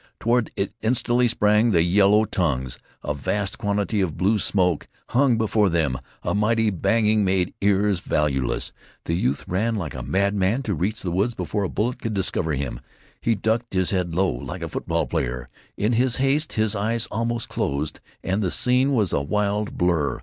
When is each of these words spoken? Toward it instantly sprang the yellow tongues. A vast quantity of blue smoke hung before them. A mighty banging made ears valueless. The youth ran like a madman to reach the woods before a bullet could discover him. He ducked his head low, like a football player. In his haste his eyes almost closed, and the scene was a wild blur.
Toward 0.19 0.49
it 0.55 0.73
instantly 0.81 1.27
sprang 1.27 1.69
the 1.69 1.83
yellow 1.83 2.25
tongues. 2.25 2.79
A 3.03 3.13
vast 3.13 3.59
quantity 3.59 4.01
of 4.01 4.17
blue 4.17 4.39
smoke 4.39 4.87
hung 5.09 5.37
before 5.37 5.69
them. 5.69 5.99
A 6.23 6.33
mighty 6.33 6.71
banging 6.71 7.23
made 7.23 7.53
ears 7.61 7.99
valueless. 7.99 8.71
The 9.03 9.13
youth 9.13 9.47
ran 9.47 9.75
like 9.75 9.93
a 9.93 10.01
madman 10.01 10.63
to 10.63 10.73
reach 10.73 11.03
the 11.03 11.11
woods 11.11 11.35
before 11.35 11.61
a 11.65 11.69
bullet 11.69 12.01
could 12.01 12.15
discover 12.15 12.53
him. 12.53 12.79
He 13.21 13.35
ducked 13.35 13.73
his 13.75 13.91
head 13.91 14.15
low, 14.15 14.31
like 14.31 14.63
a 14.63 14.69
football 14.69 15.05
player. 15.05 15.49
In 15.77 15.93
his 15.93 16.15
haste 16.15 16.53
his 16.53 16.73
eyes 16.73 17.07
almost 17.11 17.47
closed, 17.49 17.99
and 18.23 18.41
the 18.41 18.49
scene 18.49 18.93
was 18.95 19.13
a 19.13 19.21
wild 19.21 19.77
blur. 19.77 20.19